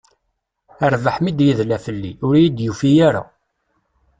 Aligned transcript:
Rrbeḥ 0.93 1.15
mi 1.19 1.31
d-yedla 1.31 1.77
fell-i, 1.85 2.11
ur 2.25 2.33
iyi-d-yufi 2.35 2.91
ara. 3.07 3.21